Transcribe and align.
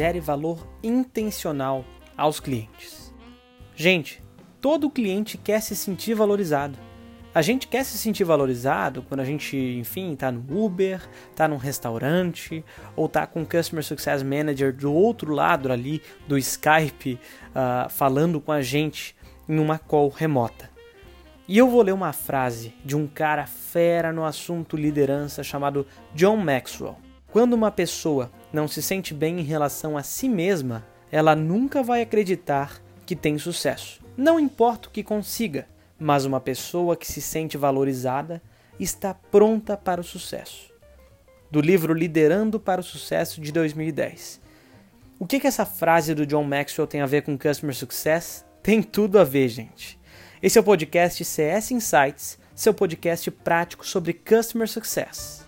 gere 0.00 0.18
valor 0.18 0.66
intencional 0.82 1.84
aos 2.16 2.40
clientes. 2.40 3.14
Gente, 3.76 4.24
todo 4.58 4.88
cliente 4.88 5.36
quer 5.36 5.60
se 5.60 5.76
sentir 5.76 6.14
valorizado. 6.14 6.78
A 7.34 7.42
gente 7.42 7.68
quer 7.68 7.84
se 7.84 7.98
sentir 7.98 8.24
valorizado 8.24 9.02
quando 9.02 9.20
a 9.20 9.26
gente, 9.26 9.54
enfim, 9.58 10.14
está 10.14 10.32
no 10.32 10.64
Uber, 10.64 11.06
está 11.30 11.46
num 11.46 11.58
restaurante, 11.58 12.64
ou 12.96 13.04
está 13.04 13.26
com 13.26 13.42
o 13.42 13.46
Customer 13.46 13.84
Success 13.84 14.22
Manager 14.22 14.74
do 14.74 14.90
outro 14.90 15.34
lado 15.34 15.70
ali 15.70 16.00
do 16.26 16.38
Skype 16.38 17.18
uh, 17.50 17.90
falando 17.90 18.40
com 18.40 18.52
a 18.52 18.62
gente 18.62 19.14
em 19.46 19.58
uma 19.58 19.78
call 19.78 20.08
remota. 20.08 20.70
E 21.46 21.58
eu 21.58 21.68
vou 21.68 21.82
ler 21.82 21.92
uma 21.92 22.14
frase 22.14 22.72
de 22.82 22.96
um 22.96 23.06
cara 23.06 23.46
fera 23.46 24.14
no 24.14 24.24
assunto 24.24 24.78
liderança 24.78 25.42
chamado 25.42 25.86
John 26.14 26.38
Maxwell. 26.38 26.96
Quando 27.30 27.52
uma 27.52 27.70
pessoa 27.70 28.32
não 28.52 28.66
se 28.66 28.82
sente 28.82 29.14
bem 29.14 29.40
em 29.40 29.44
relação 29.44 29.96
a 29.96 30.02
si 30.02 30.28
mesma, 30.28 30.84
ela 31.10 31.34
nunca 31.34 31.82
vai 31.82 32.02
acreditar 32.02 32.80
que 33.06 33.16
tem 33.16 33.38
sucesso. 33.38 34.00
Não 34.16 34.38
importa 34.38 34.88
o 34.88 34.90
que 34.90 35.02
consiga, 35.02 35.66
mas 35.98 36.24
uma 36.24 36.40
pessoa 36.40 36.96
que 36.96 37.10
se 37.10 37.20
sente 37.20 37.56
valorizada 37.56 38.42
está 38.78 39.12
pronta 39.12 39.76
para 39.76 40.00
o 40.00 40.04
sucesso. 40.04 40.70
Do 41.50 41.60
livro 41.60 41.92
Liderando 41.92 42.60
para 42.60 42.80
o 42.80 42.84
Sucesso 42.84 43.40
de 43.40 43.50
2010. 43.52 44.40
O 45.18 45.26
que, 45.26 45.40
que 45.40 45.46
essa 45.46 45.66
frase 45.66 46.14
do 46.14 46.24
John 46.24 46.44
Maxwell 46.44 46.86
tem 46.86 47.02
a 47.02 47.06
ver 47.06 47.22
com 47.22 47.36
Customer 47.36 47.74
Success? 47.74 48.44
Tem 48.62 48.82
tudo 48.82 49.18
a 49.18 49.24
ver, 49.24 49.48
gente. 49.48 49.98
Esse 50.42 50.56
é 50.56 50.60
o 50.60 50.64
podcast 50.64 51.22
CS 51.22 51.72
Insights, 51.72 52.38
seu 52.54 52.72
podcast 52.72 53.30
prático 53.30 53.86
sobre 53.86 54.14
Customer 54.14 54.68
Success. 54.68 55.44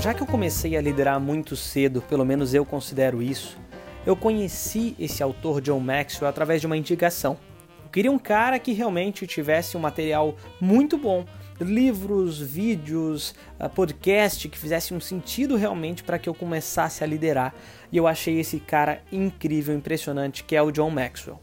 Já 0.00 0.12
que 0.12 0.22
eu 0.22 0.26
comecei 0.26 0.76
a 0.76 0.80
liderar 0.80 1.20
muito 1.20 1.56
cedo, 1.56 2.02
pelo 2.02 2.24
menos 2.24 2.52
eu 2.52 2.64
considero 2.64 3.22
isso, 3.22 3.58
eu 4.04 4.14
conheci 4.14 4.94
esse 4.98 5.22
autor 5.22 5.60
John 5.60 5.80
Maxwell 5.80 6.28
através 6.28 6.60
de 6.60 6.66
uma 6.66 6.76
indicação 6.76 7.38
queria 7.94 8.10
um 8.10 8.18
cara 8.18 8.58
que 8.58 8.72
realmente 8.72 9.24
tivesse 9.24 9.76
um 9.76 9.80
material 9.80 10.34
muito 10.60 10.98
bom, 10.98 11.24
livros, 11.60 12.40
vídeos, 12.40 13.36
ah, 13.56 13.68
podcast 13.68 14.48
que 14.48 14.58
fizesse 14.58 14.92
um 14.92 14.98
sentido 14.98 15.54
realmente 15.54 16.02
para 16.02 16.18
que 16.18 16.28
eu 16.28 16.34
começasse 16.34 17.04
a 17.04 17.06
liderar. 17.06 17.54
E 17.92 17.96
eu 17.96 18.08
achei 18.08 18.40
esse 18.40 18.58
cara 18.58 19.00
incrível, 19.12 19.76
impressionante, 19.76 20.42
que 20.42 20.56
é 20.56 20.60
o 20.60 20.72
John 20.72 20.90
Maxwell. 20.90 21.38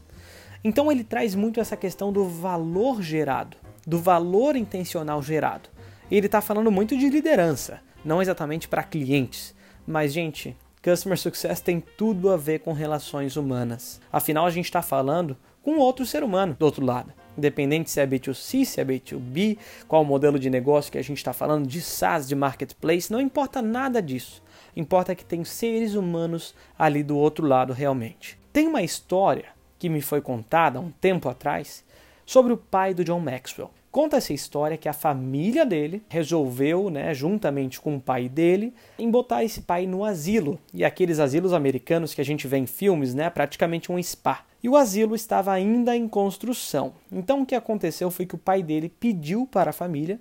Então 0.62 0.92
ele 0.92 1.02
traz 1.02 1.34
muito 1.34 1.58
essa 1.58 1.74
questão 1.74 2.12
do 2.12 2.28
valor 2.28 3.00
gerado, 3.00 3.56
do 3.86 3.98
valor 3.98 4.54
intencional 4.54 5.22
gerado. 5.22 5.70
Ele 6.10 6.26
está 6.26 6.42
falando 6.42 6.70
muito 6.70 6.98
de 6.98 7.08
liderança, 7.08 7.80
não 8.04 8.20
exatamente 8.20 8.68
para 8.68 8.82
clientes, 8.82 9.54
mas 9.86 10.12
gente, 10.12 10.56
Customer 10.82 11.18
Success 11.18 11.60
tem 11.60 11.80
tudo 11.80 12.30
a 12.30 12.36
ver 12.36 12.60
com 12.60 12.72
relações 12.72 13.36
humanas. 13.36 14.00
Afinal, 14.12 14.46
a 14.46 14.50
gente 14.50 14.64
está 14.64 14.82
falando 14.82 15.36
com 15.62 15.78
outro 15.78 16.04
ser 16.04 16.24
humano 16.24 16.56
do 16.58 16.64
outro 16.64 16.84
lado. 16.84 17.12
Independente 17.38 17.90
se 17.90 18.00
é 18.00 18.06
B2C, 18.06 18.64
se 18.64 18.80
é 18.80 18.84
B2B, 18.84 19.58
qual 19.86 20.02
o 20.02 20.04
modelo 20.04 20.38
de 20.38 20.50
negócio 20.50 20.90
que 20.90 20.98
a 20.98 21.02
gente 21.02 21.18
está 21.18 21.32
falando, 21.32 21.66
de 21.66 21.80
SaaS, 21.80 22.28
de 22.28 22.34
marketplace, 22.34 23.12
não 23.12 23.20
importa 23.20 23.62
nada 23.62 24.02
disso. 24.02 24.42
Importa 24.76 25.14
que 25.14 25.24
tem 25.24 25.44
seres 25.44 25.94
humanos 25.94 26.54
ali 26.78 27.02
do 27.02 27.16
outro 27.16 27.46
lado 27.46 27.72
realmente. 27.72 28.38
Tem 28.52 28.66
uma 28.66 28.82
história 28.82 29.46
que 29.78 29.88
me 29.88 30.00
foi 30.00 30.20
contada 30.20 30.78
há 30.78 30.82
um 30.82 30.90
tempo 30.90 31.28
atrás 31.28 31.84
sobre 32.26 32.52
o 32.52 32.56
pai 32.56 32.92
do 32.92 33.04
John 33.04 33.20
Maxwell. 33.20 33.70
Conta 33.92 34.16
essa 34.16 34.32
história 34.32 34.78
que 34.78 34.88
a 34.88 34.94
família 34.94 35.66
dele 35.66 36.02
resolveu, 36.08 36.88
né, 36.88 37.12
juntamente 37.12 37.78
com 37.78 37.96
o 37.96 38.00
pai 38.00 38.26
dele, 38.26 38.72
em 38.98 39.10
botar 39.10 39.44
esse 39.44 39.60
pai 39.60 39.86
no 39.86 40.02
asilo. 40.02 40.58
E 40.72 40.82
aqueles 40.82 41.18
asilos 41.18 41.52
americanos 41.52 42.14
que 42.14 42.20
a 42.22 42.24
gente 42.24 42.48
vê 42.48 42.56
em 42.56 42.66
filmes, 42.66 43.12
né, 43.12 43.28
praticamente 43.28 43.92
um 43.92 44.02
spa. 44.02 44.46
E 44.62 44.68
o 44.68 44.76
asilo 44.76 45.14
estava 45.14 45.52
ainda 45.52 45.94
em 45.94 46.08
construção. 46.08 46.94
Então 47.12 47.42
o 47.42 47.46
que 47.46 47.54
aconteceu 47.54 48.10
foi 48.10 48.24
que 48.24 48.34
o 48.34 48.38
pai 48.38 48.62
dele 48.62 48.88
pediu 48.88 49.46
para 49.46 49.68
a 49.68 49.74
família: 49.74 50.18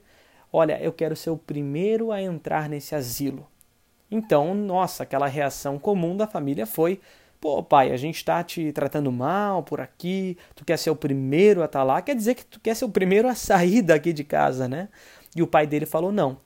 "Olha, 0.52 0.78
eu 0.82 0.92
quero 0.92 1.16
ser 1.16 1.30
o 1.30 1.38
primeiro 1.38 2.12
a 2.12 2.22
entrar 2.22 2.68
nesse 2.68 2.94
asilo". 2.94 3.48
Então, 4.12 4.54
nossa, 4.54 5.04
aquela 5.04 5.28
reação 5.28 5.80
comum 5.80 6.18
da 6.18 6.28
família 6.28 6.66
foi: 6.66 7.00
Pô, 7.42 7.64
pai, 7.64 7.92
a 7.92 7.98
gente 7.98 8.24
tá 8.24 8.44
te 8.44 8.72
tratando 8.72 9.12
mal 9.12 9.64
por 9.64 9.82
aqui, 9.82 10.38
tu 10.56 10.64
quer 10.64 10.78
ser 10.78 10.92
o 10.92 10.96
primeiro 10.96 11.64
a 11.64 11.66
estar 11.66 11.80
tá 11.80 11.84
lá, 11.84 12.00
quer 12.00 12.16
dizer 12.16 12.36
que 12.36 12.46
tu 12.46 12.60
quer 12.60 12.76
ser 12.76 12.86
o 12.86 12.90
primeiro 12.90 13.28
a 13.28 13.34
sair 13.34 13.82
daqui 13.82 14.14
de 14.14 14.24
casa, 14.24 14.68
né? 14.68 14.90
E 15.36 15.42
o 15.42 15.48
pai 15.48 15.66
dele 15.66 15.88
falou: 15.88 16.12
não, 16.12 16.38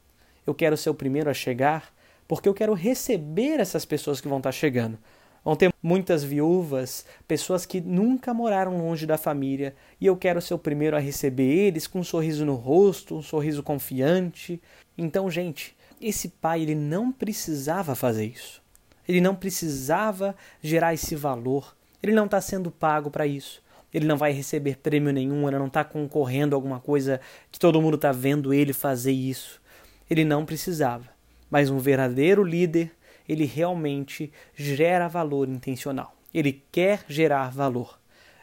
eu 0.47 0.55
quero 0.55 0.77
ser 0.77 0.89
o 0.89 0.95
primeiro 0.95 1.29
a 1.29 1.33
chegar 1.33 1.93
porque 2.29 2.47
eu 2.47 2.53
quero 2.53 2.73
receber 2.73 3.59
essas 3.59 3.83
pessoas 3.83 4.21
que 4.21 4.27
vão 4.29 4.37
estar 4.37 4.51
tá 4.51 4.53
chegando. 4.53 4.97
Vão 5.43 5.55
ter 5.57 5.71
muitas 5.83 6.23
viúvas, 6.23 7.05
pessoas 7.27 7.65
que 7.65 7.81
nunca 7.81 8.33
moraram 8.33 8.77
longe 8.77 9.05
da 9.05 9.17
família, 9.17 9.75
e 9.99 10.05
eu 10.05 10.15
quero 10.15 10.41
ser 10.41 10.53
o 10.53 10.59
primeiro 10.59 10.95
a 10.95 10.99
receber 10.99 11.43
eles 11.43 11.87
com 11.87 11.99
um 11.99 12.03
sorriso 12.03 12.45
no 12.45 12.55
rosto, 12.55 13.17
um 13.17 13.21
sorriso 13.21 13.61
confiante. 13.61 14.61
Então, 14.97 15.29
gente, 15.29 15.75
esse 16.01 16.29
pai 16.29 16.61
ele 16.61 16.73
não 16.73 17.11
precisava 17.11 17.93
fazer 17.95 18.25
isso. 18.25 18.64
Ele 19.07 19.21
não 19.21 19.35
precisava 19.35 20.35
gerar 20.61 20.93
esse 20.93 21.15
valor. 21.15 21.75
Ele 22.01 22.13
não 22.13 22.25
está 22.25 22.41
sendo 22.41 22.71
pago 22.71 23.09
para 23.09 23.25
isso. 23.25 23.63
Ele 23.93 24.05
não 24.05 24.17
vai 24.17 24.31
receber 24.33 24.77
prêmio 24.77 25.13
nenhum, 25.13 25.47
ele 25.47 25.57
não 25.57 25.67
está 25.67 25.83
concorrendo 25.83 26.53
a 26.53 26.57
alguma 26.57 26.81
coisa 26.81 27.21
que 27.49 27.57
todo 27.57 27.81
mundo 27.81 27.95
está 27.95 28.11
vendo 28.11 28.53
ele 28.53 28.73
fazer 28.73 29.13
isso. 29.13 29.61
Ele 30.09 30.25
não 30.25 30.45
precisava. 30.45 31.07
Mas 31.49 31.69
um 31.69 31.77
verdadeiro 31.77 32.43
líder, 32.43 32.91
ele 33.27 33.45
realmente 33.45 34.31
gera 34.53 35.07
valor 35.07 35.47
intencional. 35.47 36.13
Ele 36.33 36.61
quer 36.71 37.05
gerar 37.07 37.49
valor. 37.51 37.97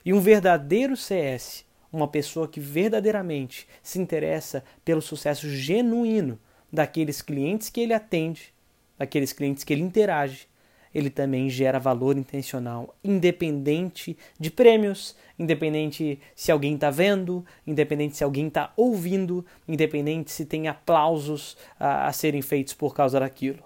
E 0.05 0.15
um 0.15 0.21
verdadeiro 0.21 0.97
CS, 0.97 1.67
uma 1.93 2.09
pessoa 2.09 2.49
que 2.49 2.59
verdadeiramente 2.59 3.69
se 3.83 4.01
interessa 4.01 4.65
pelo 4.83 5.03
sucesso 5.03 5.51
genuíno 5.51 6.39
daqueles 6.73 7.21
clientes 7.21 7.69
que 7.69 7.81
ele 7.81 7.93
atende, 7.93 8.55
daqueles 8.99 9.33
clientes 9.33 9.63
que 9.63 9.73
ele 9.73 9.83
interage, 9.83 10.49
ele 10.95 11.11
também 11.11 11.49
gera 11.49 11.79
valor 11.79 12.17
intencional, 12.17 12.95
independente 13.03 14.17
de 14.39 14.51
prêmios, 14.51 15.17
independente 15.39 16.19
se 16.35 16.53
alguém 16.53 16.75
está 16.75 16.91
vendo, 16.91 17.45
independente 17.67 18.17
se 18.17 18.25
alguém 18.25 18.49
está 18.49 18.73
ouvindo, 18.77 19.45
independente 19.67 20.31
se 20.31 20.45
tem 20.45 20.69
aplausos 20.69 21.57
a, 21.79 22.07
a 22.07 22.13
serem 22.13 22.43
feitos 22.43 22.75
por 22.75 22.95
causa 22.95 23.21
daquilo. 23.21 23.63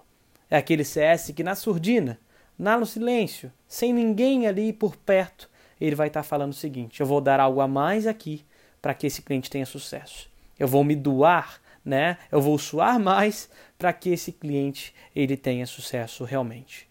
É 0.51 0.57
aquele 0.57 0.85
CS 0.85 1.33
que 1.35 1.43
na 1.43 1.55
surdina, 1.55 2.19
na 2.59 2.79
no 2.79 2.87
silêncio, 2.87 3.53
sem 3.67 3.93
ninguém 3.93 4.47
ali 4.47 4.73
por 4.73 4.97
perto, 4.97 5.51
ele 5.81 5.97
vai 5.97 6.09
estar 6.09 6.23
tá 6.23 6.29
falando 6.29 6.53
o 6.53 6.57
seguinte: 6.57 7.01
eu 7.01 7.07
vou 7.07 7.21
dar 7.21 7.41
algo 7.41 7.61
a 7.61 7.69
mais 7.69 8.07
aqui 8.07 8.45
para 8.81 8.95
que 8.95 9.07
esse 9.07 9.23
cliente 9.23 9.51
tenha 9.51 9.67
sucesso. 9.67 10.31
Eu 10.59 10.69
vou 10.69 10.85
me 10.85 10.95
doar, 10.95 11.61
né? 11.85 12.19
Eu 12.31 12.41
vou 12.41 12.59
suar 12.59 12.99
mais 12.99 13.51
para 13.77 13.93
que 13.93 14.11
esse 14.11 14.33
cliente 14.33 14.95
ele 15.15 15.37
tenha 15.37 15.67
sucesso 15.67 16.25
realmente. 16.25 16.89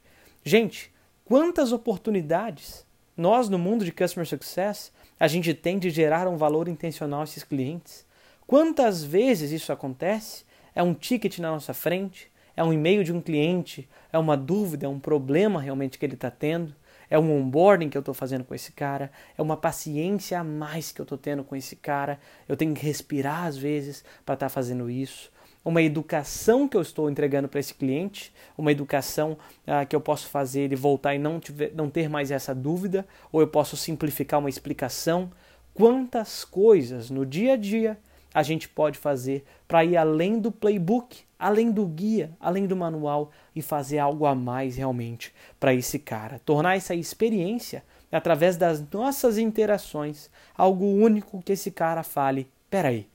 Gente, 0.47 0.93
quantas 1.23 1.71
oportunidades 1.71 2.85
nós 3.17 3.49
no 3.49 3.57
mundo 3.57 3.83
de 3.83 3.91
customer 3.91 4.27
success 4.27 4.93
a 5.19 5.27
gente 5.27 5.55
tem 5.55 5.79
de 5.79 5.89
gerar 5.89 6.27
um 6.27 6.37
valor 6.37 6.67
intencional 6.67 7.21
a 7.21 7.23
esses 7.23 7.43
clientes? 7.43 8.05
Quantas 8.45 9.03
vezes 9.03 9.51
isso 9.51 9.73
acontece? 9.73 10.45
É 10.75 10.83
um 10.83 10.93
ticket 10.93 11.39
na 11.39 11.49
nossa 11.49 11.73
frente, 11.73 12.31
é 12.55 12.63
um 12.63 12.71
e-mail 12.71 13.03
de 13.03 13.11
um 13.11 13.19
cliente, 13.19 13.89
é 14.13 14.19
uma 14.19 14.37
dúvida, 14.37 14.85
é 14.85 14.89
um 14.89 14.99
problema 14.99 15.59
realmente 15.59 15.97
que 15.97 16.05
ele 16.05 16.13
está 16.13 16.29
tendo, 16.29 16.75
é 17.09 17.17
um 17.17 17.35
onboarding 17.35 17.89
que 17.89 17.97
eu 17.97 18.01
estou 18.01 18.13
fazendo 18.13 18.43
com 18.43 18.53
esse 18.53 18.71
cara, 18.71 19.11
é 19.35 19.41
uma 19.41 19.57
paciência 19.57 20.39
a 20.39 20.43
mais 20.43 20.91
que 20.91 21.01
eu 21.01 21.05
estou 21.05 21.17
tendo 21.17 21.43
com 21.43 21.55
esse 21.55 21.75
cara, 21.75 22.19
eu 22.47 22.55
tenho 22.55 22.75
que 22.75 22.85
respirar 22.85 23.45
às 23.45 23.57
vezes 23.57 24.05
para 24.23 24.35
estar 24.35 24.45
tá 24.45 24.49
fazendo 24.49 24.91
isso 24.91 25.33
uma 25.65 25.81
educação 25.81 26.67
que 26.67 26.77
eu 26.77 26.81
estou 26.81 27.09
entregando 27.09 27.47
para 27.47 27.59
esse 27.59 27.73
cliente, 27.73 28.31
uma 28.55 28.71
educação 28.71 29.35
ah, 29.65 29.83
que 29.83 29.95
eu 29.95 29.99
posso 29.99 30.27
fazer 30.27 30.61
ele 30.61 30.75
voltar 30.75 31.15
e 31.15 31.19
não, 31.19 31.39
tiver, 31.39 31.73
não 31.73 31.89
ter 31.89 32.07
mais 32.07 32.29
essa 32.29 32.53
dúvida, 32.53 33.05
ou 33.31 33.41
eu 33.41 33.47
posso 33.47 33.75
simplificar 33.75 34.39
uma 34.39 34.49
explicação. 34.49 35.31
Quantas 35.73 36.45
coisas 36.45 37.09
no 37.09 37.25
dia 37.25 37.53
a 37.53 37.57
dia 37.57 37.97
a 38.31 38.43
gente 38.43 38.69
pode 38.69 38.99
fazer 38.99 39.43
para 39.67 39.83
ir 39.83 39.97
além 39.97 40.39
do 40.39 40.51
playbook, 40.51 41.23
além 41.39 41.71
do 41.71 41.85
guia, 41.87 42.31
além 42.39 42.67
do 42.67 42.75
manual 42.75 43.31
e 43.55 43.61
fazer 43.61 43.97
algo 43.97 44.27
a 44.27 44.35
mais 44.35 44.75
realmente 44.75 45.33
para 45.59 45.73
esse 45.73 45.97
cara, 45.97 46.39
tornar 46.45 46.77
essa 46.77 46.93
experiência 46.93 47.83
através 48.11 48.55
das 48.55 48.85
nossas 48.93 49.37
interações 49.37 50.29
algo 50.55 50.85
único 50.85 51.41
que 51.41 51.53
esse 51.53 51.71
cara 51.71 52.03
fale: 52.03 52.47
peraí, 52.69 53.07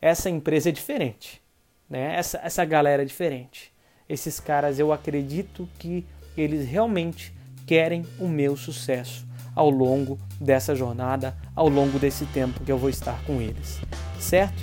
essa 0.00 0.30
empresa 0.30 0.70
é 0.70 0.72
diferente 0.72 1.42
né? 1.90 2.14
Essa, 2.16 2.40
essa 2.44 2.64
galera 2.64 3.02
é 3.02 3.04
diferente. 3.04 3.72
Esses 4.08 4.38
caras 4.38 4.78
eu 4.78 4.92
acredito 4.92 5.68
que 5.78 6.06
eles 6.36 6.68
realmente 6.68 7.34
querem 7.66 8.06
o 8.18 8.28
meu 8.28 8.56
sucesso 8.56 9.26
ao 9.54 9.68
longo 9.68 10.18
dessa 10.40 10.74
jornada, 10.74 11.36
ao 11.54 11.68
longo 11.68 11.98
desse 11.98 12.24
tempo 12.26 12.60
que 12.64 12.70
eu 12.70 12.78
vou 12.78 12.88
estar 12.88 13.20
com 13.24 13.42
eles. 13.42 13.80
Certo? 14.18 14.62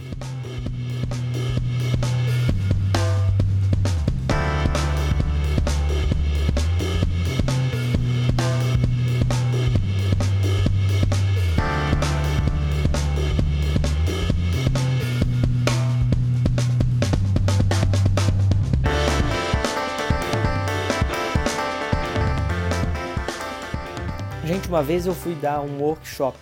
Uma 24.78 24.84
vez 24.84 25.08
eu 25.08 25.16
fui 25.16 25.34
dar 25.34 25.60
um 25.62 25.82
workshop, 25.82 26.38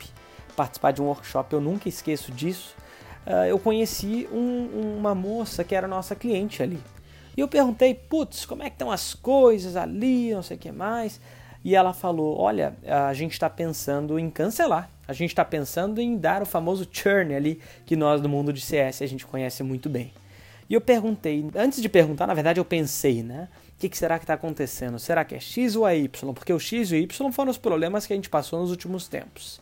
participar 0.57 0.91
de 0.91 1.01
um 1.01 1.05
workshop, 1.05 1.53
eu 1.53 1.61
nunca 1.61 1.87
esqueço 1.87 2.33
disso. 2.33 2.75
Uh, 3.25 3.45
eu 3.47 3.57
conheci 3.57 4.27
um, 4.29 4.97
uma 4.97 5.15
moça 5.15 5.63
que 5.63 5.73
era 5.73 5.87
nossa 5.87 6.17
cliente 6.17 6.61
ali. 6.61 6.77
E 7.37 7.39
eu 7.39 7.47
perguntei, 7.47 7.93
putz, 7.93 8.45
como 8.45 8.61
é 8.61 8.65
que 8.65 8.75
estão 8.75 8.91
as 8.91 9.13
coisas 9.13 9.77
ali, 9.77 10.33
não 10.33 10.43
sei 10.43 10.57
o 10.57 10.59
que 10.59 10.69
mais. 10.69 11.21
E 11.63 11.77
ela 11.77 11.93
falou, 11.93 12.37
olha, 12.37 12.75
a 12.85 13.13
gente 13.13 13.31
está 13.31 13.49
pensando 13.49 14.19
em 14.19 14.29
cancelar. 14.29 14.89
A 15.07 15.13
gente 15.13 15.29
está 15.29 15.45
pensando 15.45 16.01
em 16.01 16.17
dar 16.17 16.41
o 16.41 16.45
famoso 16.45 16.85
churn 16.91 17.33
ali, 17.33 17.61
que 17.85 17.95
nós 17.95 18.19
do 18.19 18.27
mundo 18.27 18.51
de 18.51 18.59
CS 18.59 19.01
a 19.01 19.05
gente 19.05 19.25
conhece 19.25 19.63
muito 19.63 19.89
bem. 19.89 20.11
E 20.69 20.73
eu 20.73 20.81
perguntei, 20.81 21.49
antes 21.55 21.81
de 21.81 21.87
perguntar, 21.87 22.27
na 22.27 22.33
verdade 22.33 22.59
eu 22.59 22.65
pensei, 22.65 23.23
né? 23.23 23.47
O 23.75 23.77
que, 23.77 23.89
que, 23.89 23.97
será 23.97 24.17
que 24.17 24.23
está 24.23 24.35
acontecendo? 24.35 24.97
Será 24.97 25.25
que 25.25 25.35
é 25.35 25.39
X 25.39 25.75
ou 25.75 25.85
é 25.85 25.97
Y? 25.97 26.33
Porque 26.33 26.53
o 26.53 26.59
X 26.59 26.91
e 26.91 26.95
o 26.95 26.97
Y 26.97 27.31
foram 27.31 27.51
os 27.51 27.57
problemas 27.57 28.07
que 28.07 28.13
a 28.13 28.15
gente 28.15 28.29
passou 28.29 28.61
nos 28.61 28.71
últimos 28.71 29.09
tempos. 29.09 29.59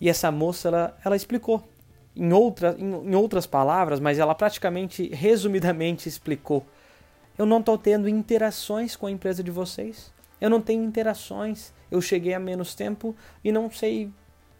E 0.00 0.08
essa 0.08 0.32
moça, 0.32 0.68
ela, 0.68 0.98
ela 1.04 1.14
explicou. 1.14 1.62
Em, 2.16 2.32
outra, 2.32 2.74
em, 2.78 3.10
em 3.10 3.14
outras 3.14 3.46
palavras, 3.46 4.00
mas 4.00 4.18
ela 4.18 4.34
praticamente, 4.34 5.08
resumidamente, 5.12 6.08
explicou. 6.08 6.64
Eu 7.36 7.44
não 7.44 7.60
estou 7.60 7.76
tendo 7.76 8.08
interações 8.08 8.96
com 8.96 9.06
a 9.06 9.10
empresa 9.10 9.42
de 9.42 9.50
vocês. 9.50 10.10
Eu 10.40 10.48
não 10.48 10.62
tenho 10.62 10.82
interações. 10.82 11.70
Eu 11.90 12.00
cheguei 12.00 12.32
há 12.32 12.40
menos 12.40 12.74
tempo 12.74 13.14
e 13.42 13.52
não 13.52 13.70
sei 13.70 14.10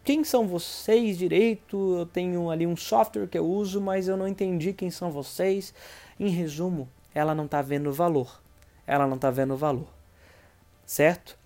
quem 0.03 0.23
são 0.23 0.47
vocês 0.47 1.17
direito. 1.17 1.97
Eu 1.97 2.05
tenho 2.05 2.51
ali 2.51 2.67
um 2.67 2.77
software 2.77 3.27
que 3.27 3.37
eu 3.37 3.47
uso, 3.47 3.81
mas 3.81 4.07
eu 4.07 4.15
não 4.15 4.27
entendi 4.27 4.73
quem 4.73 4.91
são 4.91 5.09
vocês. 5.09 5.73
Em 6.19 6.29
resumo, 6.29 6.87
ela 7.15 7.33
não 7.33 7.45
está 7.45 7.63
vendo 7.63 7.91
valor 7.91 8.44
ela 8.87 9.07
não 9.07 9.15
está 9.15 9.31
vendo 9.31 9.53
o 9.53 9.57
valor. 9.57 9.87
Certo? 10.85 11.37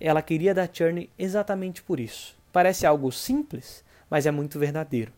Ela 0.00 0.22
queria 0.22 0.54
dar 0.54 0.68
churn 0.72 1.08
exatamente 1.18 1.82
por 1.82 1.98
isso. 2.00 2.36
Parece 2.52 2.86
algo 2.86 3.10
simples, 3.12 3.84
mas 4.08 4.26
é 4.26 4.30
muito 4.30 4.58
verdadeiro. 4.58 5.12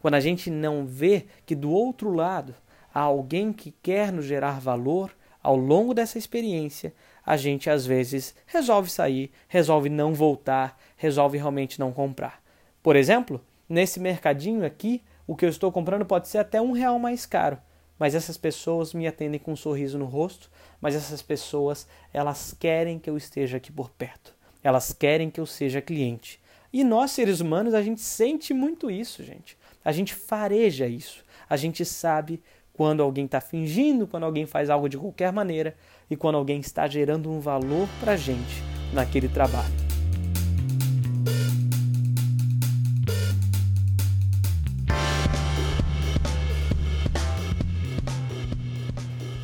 Quando 0.00 0.14
a 0.14 0.20
gente 0.20 0.50
não 0.50 0.86
vê 0.86 1.26
que 1.44 1.54
do 1.54 1.70
outro 1.70 2.12
lado 2.12 2.54
há 2.94 3.00
alguém 3.00 3.52
que 3.52 3.74
quer 3.82 4.12
nos 4.12 4.24
gerar 4.24 4.60
valor 4.60 5.10
ao 5.42 5.56
longo 5.56 5.94
dessa 5.94 6.18
experiência, 6.18 6.92
a 7.24 7.36
gente 7.36 7.68
às 7.68 7.84
vezes 7.84 8.34
resolve 8.46 8.90
sair, 8.90 9.30
resolve 9.48 9.88
não 9.88 10.14
voltar, 10.14 10.78
resolve 10.96 11.36
realmente 11.36 11.78
não 11.78 11.92
comprar. 11.92 12.40
Por 12.82 12.96
exemplo, 12.96 13.40
nesse 13.68 14.00
mercadinho 14.00 14.64
aqui, 14.64 15.02
o 15.26 15.36
que 15.36 15.44
eu 15.44 15.50
estou 15.50 15.70
comprando 15.70 16.06
pode 16.06 16.28
ser 16.28 16.38
até 16.38 16.60
um 16.60 16.72
real 16.72 16.98
mais 16.98 17.26
caro, 17.26 17.58
mas 17.98 18.14
essas 18.14 18.36
pessoas 18.36 18.94
me 18.94 19.06
atendem 19.06 19.40
com 19.40 19.52
um 19.52 19.56
sorriso 19.56 19.98
no 19.98 20.04
rosto, 20.04 20.50
mas 20.80 20.94
essas 20.94 21.20
pessoas, 21.22 21.86
elas 22.12 22.54
querem 22.58 22.98
que 22.98 23.10
eu 23.10 23.16
esteja 23.16 23.56
aqui 23.56 23.72
por 23.72 23.90
perto. 23.90 24.34
Elas 24.62 24.92
querem 24.92 25.30
que 25.30 25.40
eu 25.40 25.46
seja 25.46 25.80
cliente. 25.80 26.40
E 26.72 26.84
nós, 26.84 27.12
seres 27.12 27.40
humanos, 27.40 27.74
a 27.74 27.82
gente 27.82 28.00
sente 28.00 28.52
muito 28.52 28.90
isso, 28.90 29.24
gente. 29.24 29.56
A 29.84 29.92
gente 29.92 30.14
fareja 30.14 30.86
isso. 30.86 31.24
A 31.48 31.56
gente 31.56 31.84
sabe 31.84 32.42
quando 32.72 33.02
alguém 33.02 33.24
está 33.24 33.40
fingindo, 33.40 34.06
quando 34.06 34.24
alguém 34.24 34.46
faz 34.46 34.70
algo 34.70 34.88
de 34.88 34.98
qualquer 34.98 35.32
maneira 35.32 35.74
e 36.08 36.16
quando 36.16 36.36
alguém 36.36 36.60
está 36.60 36.86
gerando 36.86 37.30
um 37.30 37.40
valor 37.40 37.88
para 38.00 38.12
a 38.12 38.16
gente 38.16 38.62
naquele 38.92 39.28
trabalho. 39.28 39.77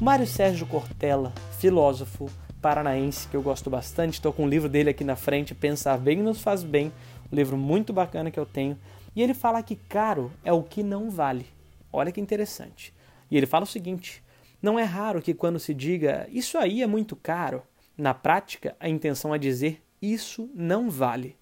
Mário 0.04 0.26
Sérgio 0.26 0.66
Cortella, 0.66 1.32
filósofo 1.58 2.30
paranaense 2.60 3.26
que 3.26 3.34
eu 3.34 3.40
gosto 3.40 3.70
bastante, 3.70 4.12
estou 4.12 4.34
com 4.34 4.44
o 4.44 4.46
livro 4.46 4.68
dele 4.68 4.90
aqui 4.90 5.02
na 5.02 5.16
frente, 5.16 5.54
Pensar 5.54 5.96
Bem 5.96 6.18
Nos 6.18 6.42
Faz 6.42 6.62
Bem, 6.62 6.92
um 7.32 7.34
livro 7.34 7.56
muito 7.56 7.90
bacana 7.90 8.30
que 8.30 8.38
eu 8.38 8.44
tenho, 8.44 8.78
e 9.16 9.22
ele 9.22 9.32
fala 9.32 9.62
que 9.62 9.76
caro 9.76 10.30
é 10.44 10.52
o 10.52 10.62
que 10.62 10.82
não 10.82 11.08
vale. 11.08 11.46
Olha 11.90 12.12
que 12.12 12.20
interessante. 12.20 12.92
E 13.30 13.36
ele 13.38 13.46
fala 13.46 13.64
o 13.64 13.66
seguinte: 13.66 14.22
não 14.60 14.78
é 14.78 14.82
raro 14.82 15.22
que 15.22 15.32
quando 15.32 15.58
se 15.58 15.72
diga 15.72 16.28
isso 16.30 16.58
aí 16.58 16.82
é 16.82 16.86
muito 16.86 17.16
caro, 17.16 17.62
na 17.96 18.12
prática 18.12 18.76
a 18.78 18.90
intenção 18.90 19.34
é 19.34 19.38
dizer 19.38 19.82
isso 20.02 20.50
não 20.54 20.90
vale. 20.90 21.34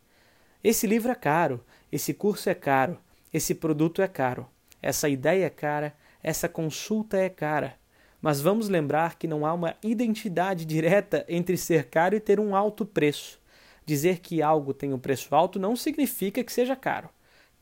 Esse 0.62 0.86
livro 0.86 1.10
é 1.10 1.16
caro, 1.16 1.64
esse 1.90 2.14
curso 2.14 2.48
é 2.48 2.54
caro, 2.54 2.96
esse 3.34 3.56
produto 3.56 4.00
é 4.00 4.06
caro, 4.06 4.46
essa 4.80 5.08
ideia 5.08 5.46
é 5.46 5.50
cara, 5.50 5.92
essa 6.22 6.48
consulta 6.48 7.16
é 7.16 7.28
cara. 7.28 7.81
Mas 8.22 8.40
vamos 8.40 8.68
lembrar 8.68 9.16
que 9.16 9.26
não 9.26 9.44
há 9.44 9.52
uma 9.52 9.74
identidade 9.82 10.64
direta 10.64 11.26
entre 11.28 11.56
ser 11.56 11.88
caro 11.88 12.14
e 12.14 12.20
ter 12.20 12.38
um 12.38 12.54
alto 12.54 12.86
preço. 12.86 13.40
Dizer 13.84 14.20
que 14.20 14.40
algo 14.40 14.72
tem 14.72 14.92
um 14.92 14.98
preço 14.98 15.34
alto 15.34 15.58
não 15.58 15.74
significa 15.74 16.44
que 16.44 16.52
seja 16.52 16.76
caro. 16.76 17.10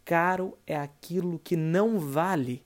Caro 0.04 0.58
é 0.66 0.76
aquilo 0.76 1.40
que 1.42 1.56
não 1.56 1.98
vale. 1.98 2.62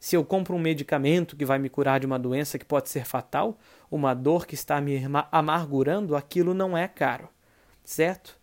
Se 0.00 0.16
eu 0.16 0.24
compro 0.24 0.56
um 0.56 0.58
medicamento 0.58 1.36
que 1.36 1.44
vai 1.44 1.58
me 1.58 1.68
curar 1.68 2.00
de 2.00 2.06
uma 2.06 2.18
doença 2.18 2.58
que 2.58 2.64
pode 2.64 2.88
ser 2.88 3.04
fatal, 3.04 3.58
uma 3.90 4.14
dor 4.14 4.46
que 4.46 4.54
está 4.54 4.80
me 4.80 5.02
amargurando, 5.30 6.16
aquilo 6.16 6.54
não 6.54 6.76
é 6.76 6.88
caro. 6.88 7.28
Certo? 7.84 8.38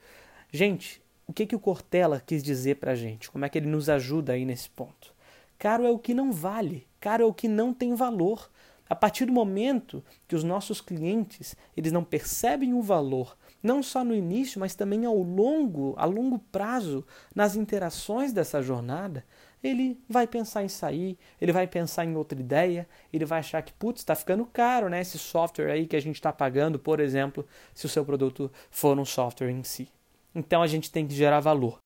Gente, 0.51 1.01
o 1.25 1.33
que, 1.33 1.47
que 1.47 1.55
o 1.55 1.59
Cortella 1.59 2.21
quis 2.23 2.43
dizer 2.43 2.75
para 2.75 2.91
a 2.91 2.95
gente? 2.95 3.31
Como 3.31 3.43
é 3.43 3.49
que 3.49 3.57
ele 3.57 3.67
nos 3.67 3.89
ajuda 3.89 4.33
aí 4.33 4.45
nesse 4.45 4.69
ponto? 4.69 5.13
Caro 5.57 5.83
é 5.83 5.89
o 5.89 5.97
que 5.97 6.13
não 6.13 6.31
vale, 6.31 6.85
caro 6.99 7.23
é 7.23 7.25
o 7.25 7.33
que 7.33 7.47
não 7.47 7.73
tem 7.73 7.95
valor. 7.95 8.51
A 8.89 8.95
partir 8.95 9.25
do 9.25 9.31
momento 9.31 10.03
que 10.27 10.35
os 10.35 10.43
nossos 10.43 10.81
clientes 10.81 11.55
eles 11.75 11.91
não 11.91 12.03
percebem 12.03 12.73
o 12.73 12.81
valor, 12.81 13.37
não 13.61 13.81
só 13.81 14.03
no 14.03 14.13
início, 14.13 14.59
mas 14.59 14.75
também 14.75 15.05
ao 15.05 15.17
longo, 15.17 15.95
a 15.97 16.05
longo 16.05 16.37
prazo, 16.37 17.05
nas 17.33 17.55
interações 17.55 18.33
dessa 18.33 18.61
jornada, 18.61 19.25
ele 19.63 19.97
vai 20.09 20.27
pensar 20.27 20.63
em 20.63 20.67
sair, 20.67 21.17
ele 21.39 21.53
vai 21.53 21.65
pensar 21.65 22.03
em 22.03 22.15
outra 22.15 22.37
ideia, 22.37 22.87
ele 23.13 23.23
vai 23.23 23.39
achar 23.39 23.61
que, 23.61 23.71
putz, 23.71 24.01
está 24.01 24.13
ficando 24.13 24.45
caro, 24.45 24.89
né? 24.89 24.99
Esse 24.99 25.17
software 25.17 25.71
aí 25.71 25.87
que 25.87 25.95
a 25.95 26.01
gente 26.01 26.15
está 26.15 26.33
pagando, 26.33 26.77
por 26.77 26.99
exemplo, 26.99 27.47
se 27.73 27.85
o 27.85 27.89
seu 27.89 28.03
produto 28.03 28.51
for 28.69 28.99
um 28.99 29.05
software 29.05 29.49
em 29.49 29.63
si. 29.63 29.87
Então 30.35 30.61
a 30.61 30.67
gente 30.67 30.91
tem 30.91 31.07
que 31.07 31.15
gerar 31.15 31.39
valor. 31.39 31.79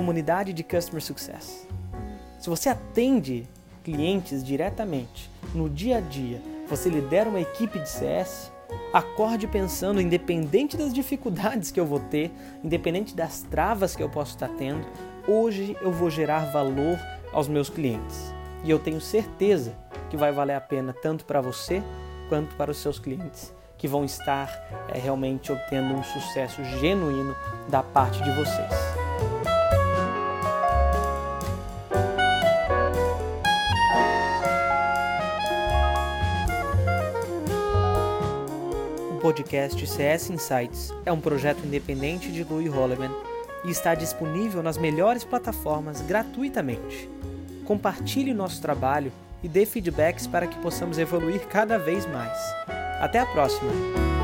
Comunidade 0.00 0.54
de 0.54 0.64
Customer 0.64 1.02
Success. 1.02 1.68
Se 2.38 2.48
você 2.48 2.70
atende 2.70 3.46
clientes 3.84 4.42
diretamente 4.42 5.30
no 5.54 5.68
dia 5.68 5.98
a 5.98 6.00
dia, 6.00 6.40
você 6.66 6.88
lidera 6.88 7.28
uma 7.28 7.38
equipe 7.38 7.78
de 7.78 7.86
CS, 7.86 8.50
acorde 8.94 9.46
pensando, 9.46 10.00
independente 10.00 10.74
das 10.74 10.94
dificuldades 10.94 11.70
que 11.70 11.78
eu 11.78 11.84
vou 11.84 12.00
ter, 12.00 12.32
independente 12.64 13.14
das 13.14 13.42
travas 13.42 13.94
que 13.94 14.02
eu 14.02 14.08
posso 14.08 14.30
estar 14.30 14.48
tendo, 14.48 14.86
hoje 15.28 15.76
eu 15.82 15.92
vou 15.92 16.08
gerar 16.08 16.50
valor 16.50 16.98
aos 17.30 17.46
meus 17.46 17.68
clientes. 17.68 18.32
E 18.64 18.70
eu 18.70 18.78
tenho 18.78 19.02
certeza 19.02 19.76
que 20.08 20.16
vai 20.16 20.32
valer 20.32 20.54
a 20.54 20.62
pena 20.62 20.94
tanto 20.94 21.26
para 21.26 21.42
você 21.42 21.82
quanto 22.30 22.56
para 22.56 22.70
os 22.70 22.78
seus 22.78 22.98
clientes, 22.98 23.52
que 23.76 23.86
vão 23.86 24.02
estar 24.02 24.48
é, 24.94 24.98
realmente 24.98 25.52
obtendo 25.52 25.92
um 25.92 26.02
sucesso 26.02 26.64
genuíno 26.64 27.36
da 27.68 27.82
parte 27.82 28.22
de 28.22 28.30
vocês. 28.30 28.99
Podcast 39.20 39.86
CS 39.86 40.30
Insights 40.30 40.92
é 41.04 41.12
um 41.12 41.20
projeto 41.20 41.64
independente 41.64 42.32
de 42.32 42.42
Louis 42.42 42.72
Holleman 42.72 43.10
e 43.64 43.70
está 43.70 43.94
disponível 43.94 44.62
nas 44.62 44.78
melhores 44.78 45.24
plataformas 45.24 46.00
gratuitamente. 46.00 47.08
Compartilhe 47.66 48.32
nosso 48.32 48.62
trabalho 48.62 49.12
e 49.42 49.48
dê 49.48 49.66
feedbacks 49.66 50.26
para 50.26 50.46
que 50.46 50.58
possamos 50.60 50.98
evoluir 50.98 51.46
cada 51.48 51.78
vez 51.78 52.06
mais. 52.06 52.38
Até 52.98 53.18
a 53.18 53.26
próxima! 53.26 54.19